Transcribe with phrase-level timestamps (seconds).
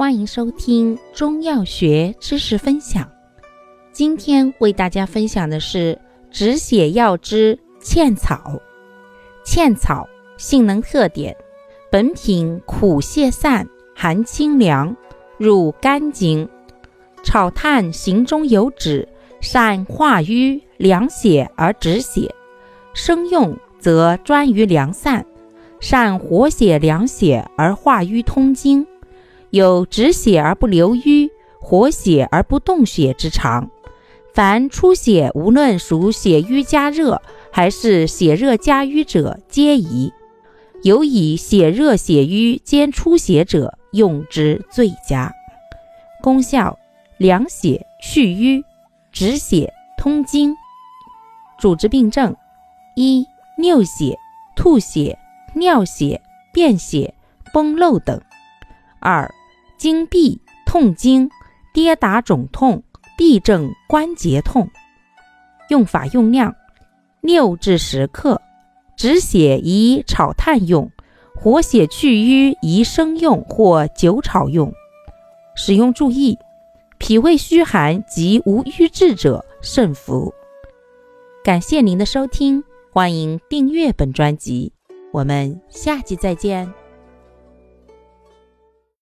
[0.00, 3.06] 欢迎收听中药学知识分享。
[3.92, 8.58] 今天为大家分享的是止血药之茜草。
[9.44, 10.08] 茜草
[10.38, 11.36] 性能特点：
[11.92, 14.96] 本品苦泄散，寒清凉，
[15.36, 16.48] 入肝经，
[17.22, 19.06] 炒炭行中有止，
[19.42, 22.34] 善化瘀凉血而止血。
[22.94, 25.26] 生用则专于凉散，
[25.78, 28.86] 善活血凉血而化瘀通经。
[29.50, 31.30] 有止血而不流瘀，
[31.60, 33.70] 活血而不动血之长。
[34.32, 37.20] 凡出血，无论属血瘀加热
[37.50, 40.12] 还是血热加瘀者，皆宜。
[40.82, 45.32] 尤以血热血瘀兼出血者，用之最佳。
[46.22, 46.78] 功效：
[47.18, 48.64] 凉血、去瘀、
[49.12, 50.54] 止血、通经。
[51.58, 52.34] 主治病症：
[52.94, 53.26] 一、
[53.58, 54.16] 尿血、
[54.56, 55.18] 吐血、
[55.54, 56.22] 尿血、
[56.52, 57.12] 便血、
[57.52, 58.18] 崩漏等；
[59.00, 59.28] 二、
[59.80, 61.30] 经闭、痛经、
[61.72, 62.82] 跌打肿痛、
[63.16, 64.68] 痹症关节痛。
[65.70, 66.54] 用法用量：
[67.22, 68.38] 六至十克。
[68.94, 70.90] 止血宜炒炭用，
[71.34, 74.70] 活血祛瘀宜生用或久炒用。
[75.56, 76.36] 使用注意：
[76.98, 80.30] 脾胃虚寒及无瘀滞者慎服。
[81.42, 84.74] 感谢您的收听，欢迎订阅本专辑，
[85.10, 86.79] 我们下期再见。